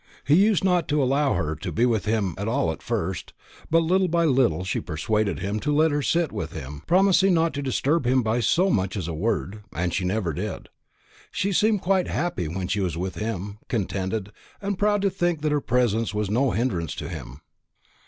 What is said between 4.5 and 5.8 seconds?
she persuaded him to